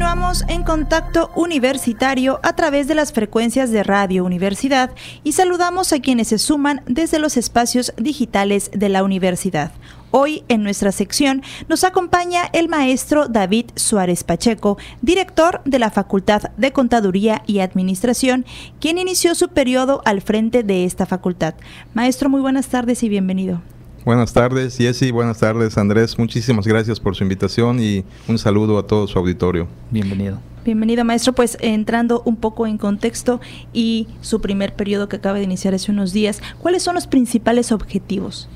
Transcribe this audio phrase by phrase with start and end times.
[0.00, 4.92] Continuamos en contacto universitario a través de las frecuencias de Radio Universidad
[5.24, 9.72] y saludamos a quienes se suman desde los espacios digitales de la universidad.
[10.10, 16.44] Hoy en nuestra sección nos acompaña el maestro David Suárez Pacheco, director de la Facultad
[16.56, 18.46] de Contaduría y Administración,
[18.80, 21.56] quien inició su periodo al frente de esta facultad.
[21.92, 23.60] Maestro, muy buenas tardes y bienvenido.
[24.04, 25.10] Buenas tardes, Jessy.
[25.10, 26.18] Buenas tardes, Andrés.
[26.18, 29.68] Muchísimas gracias por su invitación y un saludo a todo su auditorio.
[29.90, 30.38] Bienvenido.
[30.64, 31.34] Bienvenido, maestro.
[31.34, 33.40] Pues entrando un poco en contexto
[33.74, 37.72] y su primer periodo que acaba de iniciar hace unos días, ¿cuáles son los principales
[37.72, 38.48] objetivos?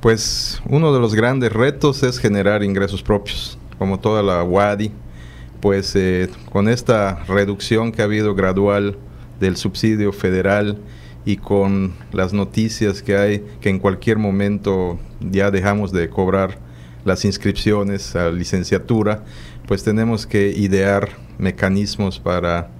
[0.00, 4.92] Pues uno de los grandes retos es generar ingresos propios, como toda la WADI.
[5.60, 8.96] Pues eh, con esta reducción que ha habido gradual
[9.40, 10.78] del subsidio federal
[11.26, 16.58] y con las noticias que hay que en cualquier momento ya dejamos de cobrar
[17.04, 19.24] las inscripciones a licenciatura,
[19.66, 22.70] pues tenemos que idear mecanismos para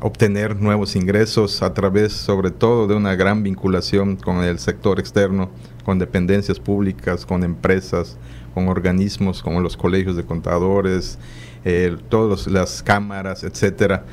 [0.00, 5.50] obtener nuevos ingresos a través sobre todo de una gran vinculación con el sector externo,
[5.84, 8.18] con dependencias públicas, con empresas,
[8.52, 11.18] con organismos como los colegios de contadores,
[11.64, 14.04] eh, todas las cámaras, etcétera,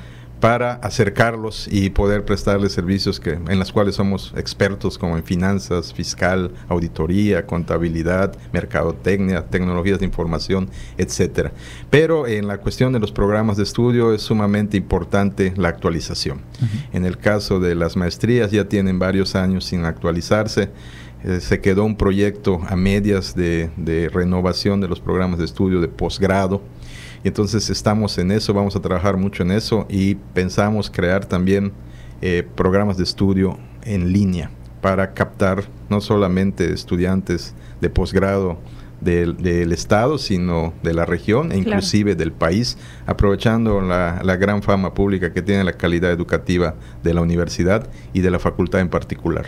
[0.44, 5.94] para acercarlos y poder prestarles servicios que, en los cuales somos expertos como en finanzas,
[5.94, 11.53] fiscal, auditoría, contabilidad, mercadotecnia, tecnologías de información, etcétera.
[11.89, 16.41] Pero en la cuestión de los programas de estudio es sumamente importante la actualización.
[16.91, 20.72] En el caso de las maestrías ya tienen varios años sin actualizarse.
[21.23, 25.80] Eh, se quedó un proyecto a medias de, de renovación de los programas de estudio
[25.80, 26.61] de posgrado
[27.23, 31.71] y entonces estamos en eso, vamos a trabajar mucho en eso y pensamos crear también
[32.21, 38.57] eh, programas de estudio en línea para captar no solamente estudiantes de posgrado
[39.00, 44.94] del, Estado, sino de la región e inclusive del país, aprovechando la, la, gran fama
[44.94, 49.45] pública que tiene la calidad educativa de la universidad y de la facultad en particular.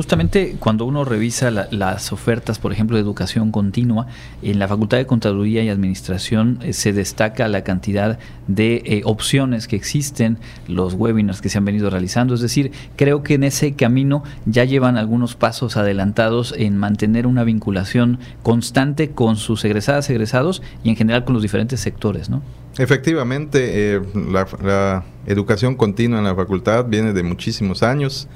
[0.00, 4.06] Justamente cuando uno revisa las ofertas, por ejemplo, de educación continua,
[4.40, 9.68] en la Facultad de Contaduría y Administración eh, se destaca la cantidad de eh, opciones
[9.68, 12.32] que existen, los webinars que se han venido realizando.
[12.32, 17.44] Es decir, creo que en ese camino ya llevan algunos pasos adelantados en mantener una
[17.44, 22.40] vinculación constante con sus egresadas, egresados y en general con los diferentes sectores, ¿no?
[22.78, 28.28] Efectivamente, eh, la, educación continua en la facultad viene de muchísimos años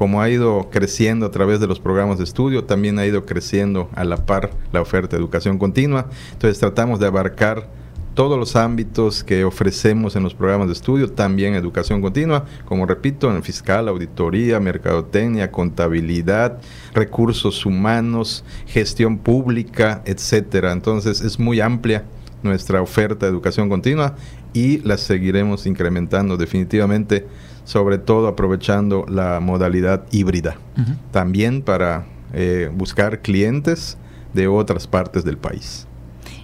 [0.00, 3.90] como ha ido creciendo a través de los programas de estudio, también ha ido creciendo
[3.94, 6.06] a la par la oferta de educación continua.
[6.32, 7.68] Entonces tratamos de abarcar
[8.14, 13.30] todos los ámbitos que ofrecemos en los programas de estudio, también educación continua, como repito,
[13.30, 16.62] en fiscal, auditoría, mercadotecnia, contabilidad,
[16.94, 20.72] recursos humanos, gestión pública, etcétera.
[20.72, 22.04] Entonces es muy amplia
[22.42, 24.14] nuestra oferta de educación continua
[24.52, 27.26] y la seguiremos incrementando definitivamente
[27.64, 30.56] sobre todo aprovechando la modalidad híbrida,
[31.12, 33.96] también para eh, buscar clientes
[34.34, 35.86] de otras partes del país.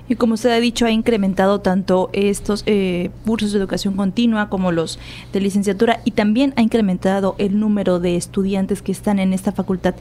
[0.09, 4.71] Y como usted ha dicho, ha incrementado tanto estos eh, cursos de educación continua como
[4.71, 5.01] los
[5.33, 9.97] de licenciatura y también ha incrementado el número de estudiantes que están en esta facultad.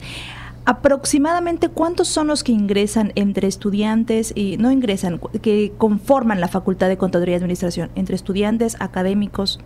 [0.66, 6.88] Aproximadamente cuántos son los que ingresan entre estudiantes y no ingresan, que conforman la Facultad
[6.88, 9.60] de Contaduría y Administración, entre estudiantes, académicos.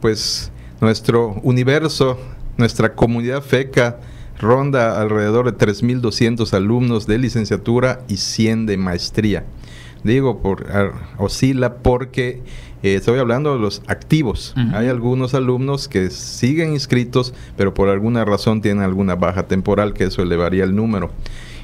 [0.00, 2.16] Pues nuestro universo,
[2.56, 3.98] nuestra comunidad FECA
[4.38, 9.44] ronda alrededor de 3.200 alumnos de licenciatura y 100 de maestría.
[10.04, 10.66] Digo, por,
[11.18, 12.42] oscila porque
[12.82, 14.54] eh, estoy hablando de los activos.
[14.74, 20.04] Hay algunos alumnos que siguen inscritos, pero por alguna razón tienen alguna baja temporal, que
[20.04, 21.10] eso elevaría el número.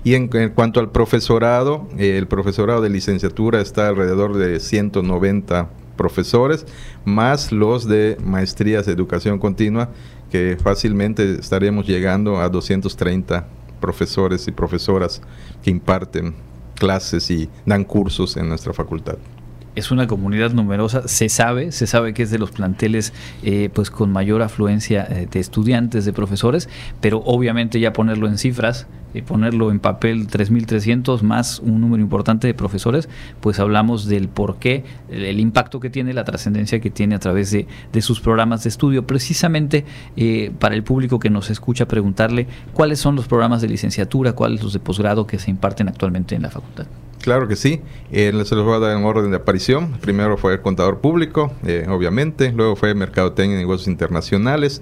[0.03, 5.69] Y en, cuanto al profesorado, eh, el profesorado de licenciatura está alrededor de 190
[5.99, 6.65] profesores,
[7.05, 9.91] más los de maestrías de educación continua,
[10.31, 13.47] que fácilmente estaríamos llegando a 230
[13.81, 15.21] profesores y profesoras
[15.63, 16.35] que imparten
[16.81, 19.19] clases y dan cursos en nuestra facultad.
[19.77, 23.13] Es una comunidad numerosa, se sabe, se sabe que es de los planteles
[23.45, 26.69] eh, pues con mayor afluencia eh, de estudiantes, de profesores,
[27.01, 32.47] pero obviamente ya ponerlo en cifras, y ponerlo en papel 3.300 más un número importante
[32.47, 33.09] de profesores,
[33.41, 37.51] pues hablamos del por qué, el, impacto que tiene, la trascendencia que tiene a través
[37.51, 37.67] de,
[38.01, 39.07] sus programas de estudio.
[39.07, 39.85] Precisamente
[40.17, 44.63] eh, para el público que nos escucha preguntarle cuáles son los programas de licenciatura, cuáles
[44.63, 46.87] los de posgrado que se imparten actualmente en la facultad.
[47.21, 47.81] Claro que sí.
[48.13, 49.93] Eh, los voy a dar en orden de aparición.
[50.01, 52.51] Primero fue el contador público, eh, obviamente.
[52.53, 54.81] Luego fue mercadotecnia y negocios internacionales.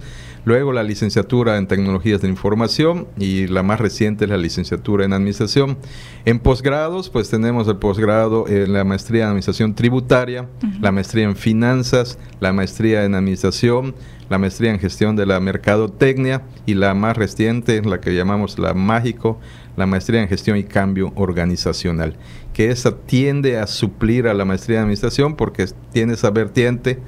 [0.49, 5.13] Luego la licenciatura en tecnologías de información y la más reciente es la licenciatura en
[5.13, 5.77] administración.
[6.25, 10.49] En posgrados, pues tenemos el posgrado en la maestría en administración tributaria,
[10.81, 13.95] la maestría en finanzas, la maestría en administración,
[14.31, 18.73] la maestría en gestión de la mercadotecnia y la más reciente, la que llamamos la
[18.73, 19.39] mágico,
[19.77, 22.17] la maestría en gestión y cambio organizacional,
[22.55, 27.01] que esa tiende a suplir a la maestría en administración porque tiene esa vertiente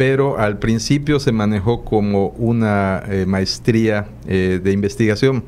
[0.00, 5.44] pero al principio se manejó como una eh, maestría eh, de investigación,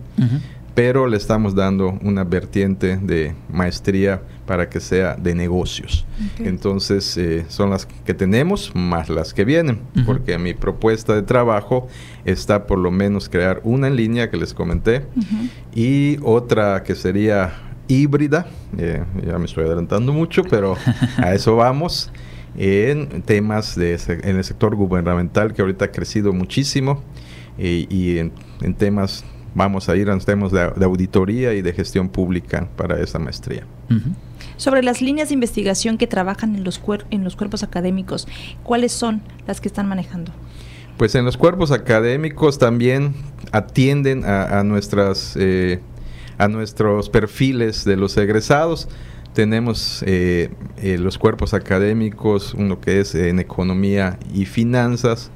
[0.75, 6.05] pero le estamos dando una vertiente de maestría para que sea de negocios.
[6.39, 11.89] Entonces, eh, son las que tenemos más las que vienen, porque mi propuesta de trabajo
[12.27, 15.07] está por lo menos crear una en línea que les comenté
[15.75, 17.55] y otra que sería
[17.89, 20.77] híbrida, ya me estoy adelantando mucho, pero
[21.17, 22.13] a eso vamos
[22.57, 27.03] en temas de, en el sector gubernamental que ahorita ha crecido muchísimo
[27.59, 28.33] y, en,
[28.77, 33.67] temas, vamos a ir a temas de, auditoría y de gestión pública para esa maestría.
[34.57, 38.27] Sobre las líneas de investigación que trabajan en los, en los cuerpos académicos,
[38.63, 40.33] ¿cuáles son las que están manejando?
[40.97, 43.15] Pues en los cuerpos académicos también
[43.51, 45.81] atienden a, nuestras eh,
[46.39, 48.89] a nuestros perfiles de los egresados
[49.32, 55.31] tenemos eh, eh, los cuerpos académicos, uno que es en economía y finanzas,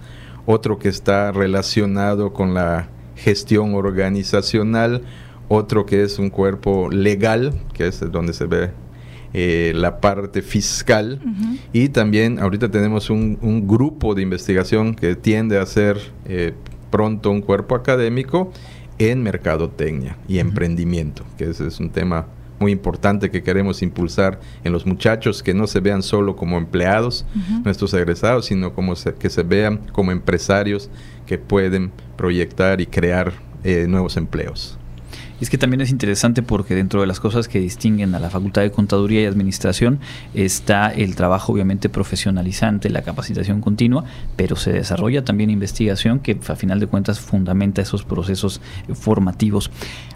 [0.45, 5.03] otro que está relacionado con la gestión organizacional,
[5.49, 8.71] otro que es un cuerpo legal, que es donde se ve
[9.33, 11.21] eh, la parte fiscal,
[11.73, 15.99] y también ahorita tenemos un, un, grupo de investigación que tiende a ser
[16.91, 18.53] pronto un cuerpo académico
[18.99, 22.27] en mercadotecnia y emprendimiento, que ese es un tema
[22.59, 27.27] muy importante que queremos impulsar en los muchachos, que no se vean solo como empleados,
[27.65, 30.91] nuestros egresados, sino como que se vean como empresarios
[31.27, 33.33] que pueden proyectar y crear
[33.65, 34.79] eh, nuevos empleos.
[35.41, 38.63] Es que también es interesante porque dentro de las cosas que distinguen a la Facultad
[38.63, 40.01] de Contaduría y Administración
[40.33, 44.05] está el trabajo obviamente profesionalizante, la capacitación continua,
[44.37, 48.63] pero se desarrolla también investigación que a final de cuentas fundamenta esos procesos
[48.95, 49.71] formativos.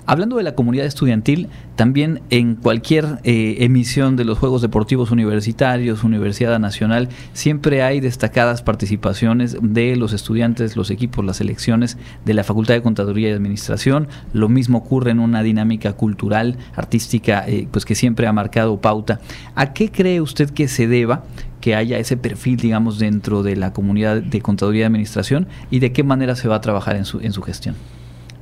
[0.06, 6.02] Hablando de la comunidad estudiantil, también en cualquier eh, emisión de los Juegos Deportivos Universitarios,
[6.02, 12.42] Universidad Nacional, siempre hay destacadas participaciones de los estudiantes, los equipos, las selecciones de la
[12.42, 14.08] Facultad de Contaduría y Administración.
[14.32, 19.20] Lo mismo ocurre en una dinámica cultural, artística, eh, pues que siempre ha marcado pauta.
[19.54, 21.24] ¿A qué cree usted que se deba
[21.60, 25.92] que haya ese perfil, digamos, dentro de la comunidad de Contaduría y Administración y de
[25.92, 27.76] qué manera se va a trabajar en su, en su gestión?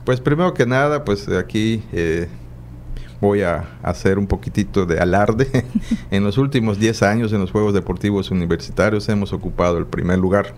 [0.04, 2.28] Pues primero que nada, pues aquí eh,
[3.20, 5.64] voy a hacer un poquitito de alarde.
[6.10, 10.54] en los últimos 10 años en los Juegos Deportivos Universitarios hemos ocupado el primer lugar.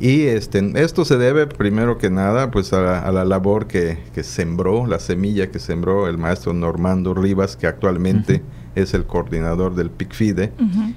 [0.00, 4.98] Y este, esto se debe primero que nada pues a, la labor que, sembró, la
[4.98, 8.42] semilla que sembró el maestro Normando Rivas, que actualmente
[8.74, 10.52] es el coordinador del PICFIDE,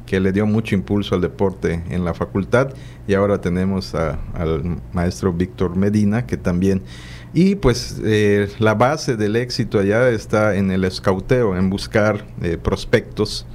[0.05, 2.73] que le dio mucho impulso al deporte en la facultad.
[3.07, 6.81] Y ahora tenemos al maestro Víctor Medina, que también
[7.37, 12.57] y pues eh, la base del éxito allá está en el escauteo, en buscar eh,
[12.57, 13.45] prospectos.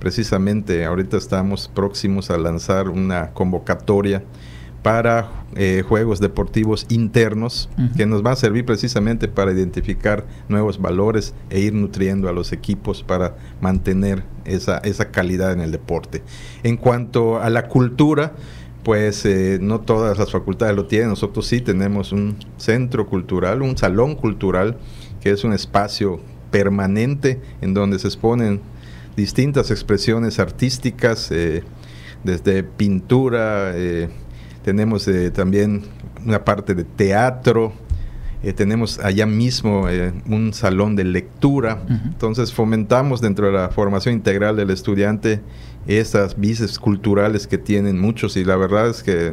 [0.00, 4.24] Precisamente ahorita estamos próximos a lanzar una convocatoria
[4.82, 11.34] para eh, juegos deportivos internos que nos va a servir precisamente para identificar nuevos valores
[11.50, 16.22] e ir nutriendo a los equipos para mantener esa, esa calidad en el deporte.
[16.62, 18.34] En cuanto a la cultura,
[18.84, 21.08] pues eh, no todas las facultades lo tienen.
[21.08, 24.78] Nosotros sí tenemos un centro cultural, un salón cultural,
[25.20, 28.60] que es un espacio permanente en donde se exponen
[29.16, 31.64] distintas expresiones artísticas, eh,
[32.24, 33.72] desde pintura,
[34.68, 35.82] eh, tenemos también
[36.24, 37.72] una parte de teatro,
[38.54, 39.88] tenemos allá mismo
[40.28, 45.40] un salón de lectura, entonces fomentamos dentro de la formación integral del estudiante
[45.88, 49.32] esas vices culturales que tienen muchos y la verdad es que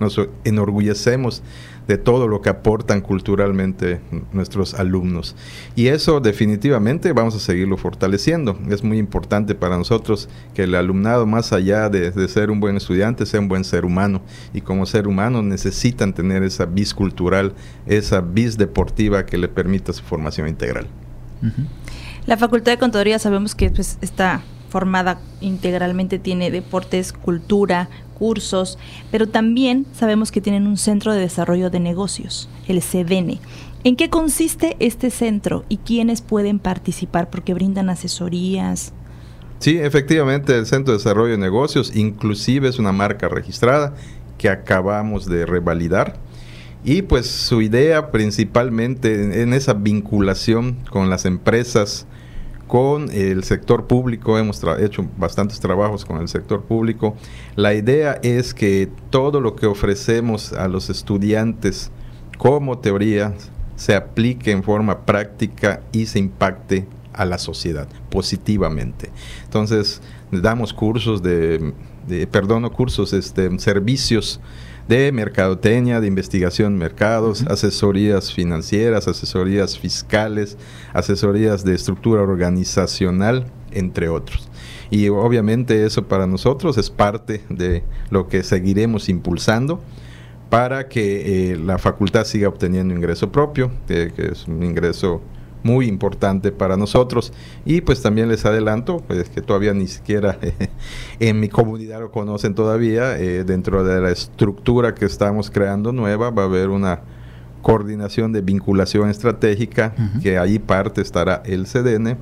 [0.00, 1.42] nos enorgullecemos
[1.88, 4.00] de todo lo que aportan culturalmente
[4.32, 5.34] nuestros alumnos.
[5.74, 8.58] Y eso definitivamente vamos a seguirlo fortaleciendo.
[8.68, 13.24] Es muy importante para nosotros que el alumnado, más allá de, ser un buen estudiante,
[13.24, 14.20] sea un buen ser humano.
[14.52, 17.54] Y como ser humano necesitan tener esa vis cultural,
[17.86, 20.86] esa vis deportiva que le permita su formación integral.
[22.26, 27.88] La Facultad de Contaduría sabemos que pues, está formada integralmente, tiene deportes, cultura,
[28.18, 28.78] cursos,
[29.10, 33.38] pero también sabemos que tienen un centro de desarrollo de negocios, el CDN.
[33.84, 37.30] ¿En qué consiste este centro y quiénes pueden participar?
[37.30, 38.92] Porque brindan asesorías.
[39.60, 43.94] Sí, efectivamente, el Centro de Desarrollo de Negocios inclusive es una marca registrada
[44.36, 46.16] que acabamos de revalidar
[46.84, 52.06] Y pues su idea principalmente en esa vinculación con las empresas,
[52.68, 57.16] con el sector público, hemos hecho bastantes trabajos con el sector público.
[57.56, 61.90] La idea es que todo lo que ofrecemos a los estudiantes
[62.36, 63.34] como teoría
[63.74, 69.10] se aplique en forma práctica y se impacte a la sociedad positivamente.
[69.44, 71.72] Entonces, damos cursos de,
[72.06, 74.40] de perdón, cursos, este, servicios
[74.88, 80.56] de mercadotecnia, de investigación de mercados, asesorías financieras, asesorías fiscales,
[80.94, 84.48] asesorías de estructura organizacional, entre otros.
[84.90, 89.82] Y obviamente eso para nosotros es parte de lo que seguiremos impulsando
[90.48, 95.20] para que eh, la facultad siga obteniendo ingreso propio, que es un ingreso
[95.62, 97.32] muy importante para nosotros.
[97.64, 100.38] Y pues también les adelanto, pues que todavía ni siquiera
[101.20, 106.30] en mi comunidad lo conocen todavía, eh, dentro de la estructura que estamos creando nueva
[106.30, 107.00] va a haber una
[107.62, 112.16] coordinación de vinculación estratégica, que ahí parte estará el CDN,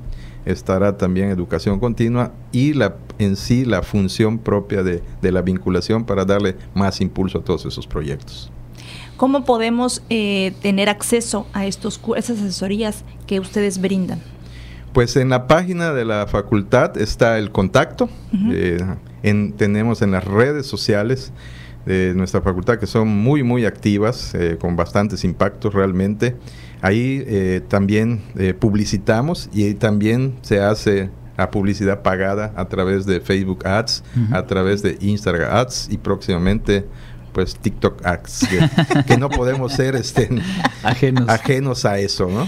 [0.45, 6.05] estará también educación continua y la en sí la función propia de, de la vinculación
[6.05, 8.51] para darle más impulso a todos esos proyectos.
[9.17, 14.19] ¿Cómo podemos eh, tener acceso a estos, esas asesorías que ustedes brindan?
[14.93, 18.09] Pues en la página de la facultad está el contacto.
[18.51, 18.83] Eh,
[19.57, 21.31] tenemos en las redes sociales
[21.85, 26.35] de nuestra facultad que son muy, muy activas, eh, con bastantes impactos realmente.
[26.81, 28.21] Ahí también
[28.59, 34.81] publicitamos y también se hace la publicidad pagada a través de Facebook Ads, a través
[34.83, 36.85] de Instagram Ads y próximamente
[37.37, 38.47] pues TikTok ads,
[39.05, 40.27] que, no podemos ser este,
[40.83, 41.29] ajenos.
[41.29, 42.47] ajenos a eso, ¿no?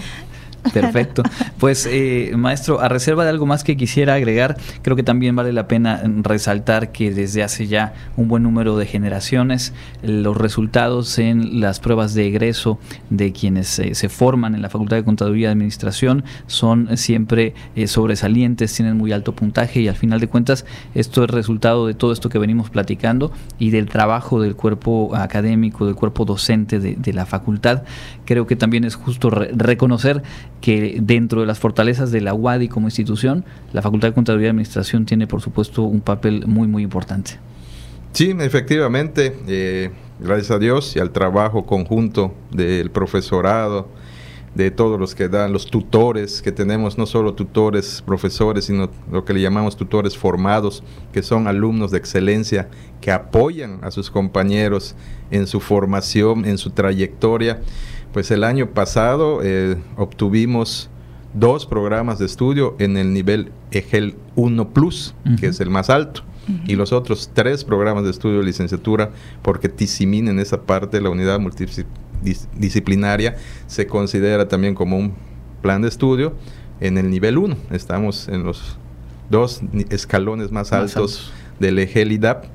[0.72, 1.22] Perfecto.
[1.58, 5.52] Pues, eh, maestro, a reserva de algo más que quisiera agregar, creo que también vale
[5.52, 11.60] la pena resaltar que desde hace ya un buen número de generaciones, los resultados en
[11.60, 12.78] las pruebas de egreso
[13.10, 18.74] de quienes se forman en la Facultad de Contaduría y Administración son siempre eh, sobresalientes,
[18.74, 20.64] tienen muy alto puntaje y al final de cuentas
[20.94, 25.86] esto es resultado de todo esto que venimos platicando y del trabajo del cuerpo académico,
[25.86, 27.82] del cuerpo docente de, la facultad.
[28.24, 30.22] Creo que también es justo reconocer
[30.60, 34.50] que dentro de las fortalezas de la UADI como institución, la Facultad de Contaduría y
[34.50, 37.38] Administración tiene, por supuesto, un papel muy, muy importante.
[38.12, 43.88] Sí, efectivamente, eh, gracias a Dios y al trabajo conjunto del profesorado,
[44.54, 49.24] de todos los que dan, los tutores que tenemos, no solo tutores, profesores, sino lo
[49.24, 52.68] que le llamamos tutores formados, que son alumnos de excelencia,
[53.00, 54.96] que apoyan a sus compañeros
[55.30, 57.60] en su formación, en su trayectoria
[58.12, 60.90] pues el año pasado eh, obtuvimos
[61.34, 66.22] dos programas de estudio en el nivel EGEL 1 Plus, que es el más alto,
[66.66, 69.10] y los otros tres programas de estudio de licenciatura,
[69.42, 73.36] porque TICIMIN en esa parte, la unidad multidisciplinaria,
[73.68, 75.14] se considera también como un
[75.62, 76.34] plan de estudio
[76.80, 77.56] en el nivel 1.
[77.70, 78.76] Estamos en los
[79.30, 82.46] dos escalones más, altos, del EGEL IDAP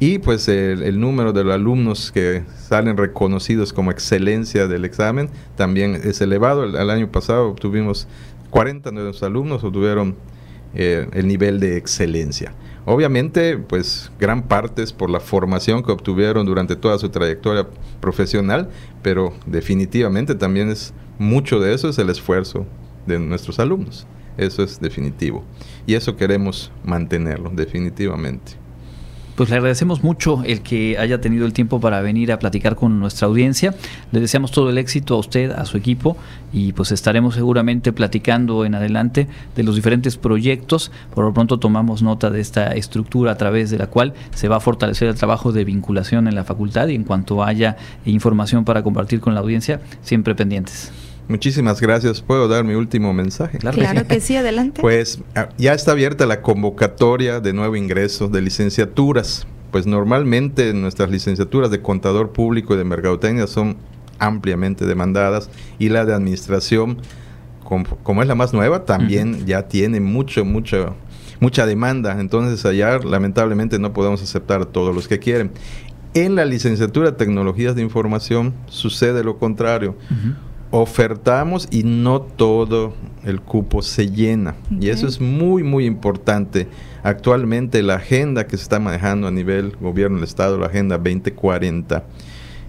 [0.00, 5.94] y pues el, número de los alumnos que salen reconocidos como excelencia del examen también
[5.94, 6.64] es elevado.
[6.64, 8.08] El, año pasado obtuvimos
[8.48, 10.16] 40 de los alumnos obtuvieron
[10.74, 12.54] eh, el nivel de excelencia.
[12.86, 17.68] Obviamente, pues gran parte es por la formación que obtuvieron durante toda su trayectoria
[18.00, 18.70] profesional,
[19.02, 22.64] pero definitivamente también es mucho de eso es el esfuerzo
[23.06, 24.06] de nuestros alumnos.
[24.38, 25.44] Eso es definitivo.
[25.86, 28.59] Y eso queremos mantenerlo, definitivamente.
[29.36, 33.00] Pues le agradecemos mucho el que haya tenido el tiempo para venir a platicar con
[33.00, 33.74] nuestra audiencia.
[34.12, 36.16] Le deseamos todo el éxito a usted, a su equipo
[36.52, 40.92] y pues estaremos seguramente platicando en adelante de los diferentes proyectos.
[41.14, 44.56] Por lo pronto tomamos nota de esta estructura a través de la cual se va
[44.56, 48.82] a fortalecer el trabajo de vinculación en la facultad y en cuanto haya información para
[48.82, 50.92] compartir con la audiencia, siempre pendientes.
[51.30, 52.22] Muchísimas gracias.
[52.22, 53.58] ¿Puedo dar mi último mensaje?
[53.58, 54.34] Claro, que, sí.
[54.34, 54.80] adelante.
[54.80, 59.46] Pues ah, ya está abierta la convocatoria de nuevo ingreso de licenciaturas.
[59.70, 63.76] Pues normalmente nuestras licenciaturas de contador público y de mercadotecnia son
[64.18, 66.98] ampliamente demandadas y la de administración,
[67.62, 70.96] como, es la más nueva, también ya tiene mucho, mucho,
[71.38, 72.20] mucha demanda.
[72.20, 75.52] Entonces allá lamentablemente no podemos aceptar a todos los que quieren.
[76.12, 79.94] En la licenciatura de tecnologías de información sucede lo contrario
[80.70, 84.54] ofertamos y no todo el cupo se llena.
[84.78, 86.68] Y eso es muy, muy importante.
[87.02, 92.04] Actualmente la agenda que se está manejando a nivel gobierno del Estado, la Agenda 2040,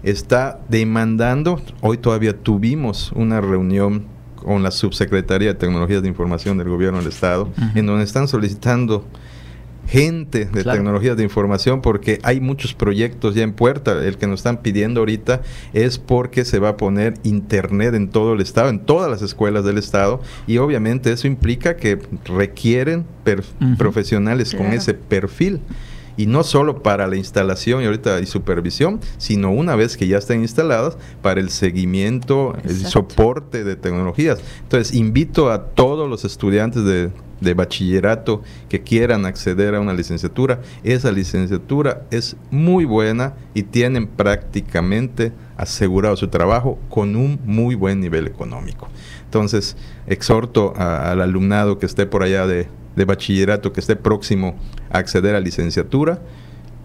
[0.04, 4.06] está demandando, hoy todavía tuvimos una reunión
[4.36, 9.06] con la Subsecretaría de Tecnologías de Información del Gobierno del Estado, en donde están solicitando
[9.92, 13.92] gente de tecnologías de información porque hay muchos proyectos ya en puerta.
[14.06, 15.42] El que nos están pidiendo ahorita
[15.74, 19.66] es porque se va a poner internet en todo el estado, en todas las escuelas
[19.66, 23.06] del estado y obviamente eso implica que requieren
[23.78, 25.60] profesionales con ese perfil.
[26.16, 30.18] Y no solo para la instalación y ahorita y supervisión, sino una vez que ya
[30.18, 34.40] estén instaladas para el seguimiento, el soporte de tecnologías.
[34.64, 40.62] Entonces, invito a todos los estudiantes de, de bachillerato que quieran acceder a una licenciatura.
[40.84, 48.00] Esa licenciatura es muy buena y tienen prácticamente asegurado su trabajo con un muy buen
[48.00, 48.88] nivel económico.
[49.26, 49.76] Entonces,
[50.08, 54.56] exhorto al alumnado que esté por allá de, de bachillerato que esté próximo
[54.90, 56.22] a acceder a licenciatura,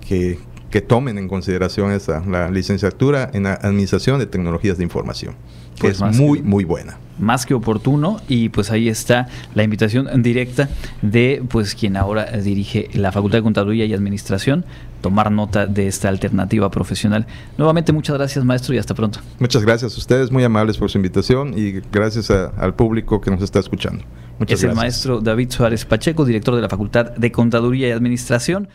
[0.07, 0.39] que,
[0.71, 5.35] que tomen en consideración esa, la licenciatura en Administración de Tecnologías de Información,
[5.77, 10.23] que pues es muy, muy buena más que oportuno y pues ahí está la invitación
[10.23, 10.69] directa
[11.03, 14.65] de pues quien ahora dirige la Facultad de Contaduría y Administración
[15.01, 17.27] tomar nota de esta alternativa profesional.
[17.59, 19.21] Nuevamente muchas gracias maestro y hasta pronto.
[19.39, 23.43] Muchas gracias a ustedes, muy amables por su invitación y gracias al público que nos
[23.43, 24.05] está escuchando.
[24.47, 28.69] es el maestro David Suárez Pacheco, director de la Facultad de Contaduría y Administración.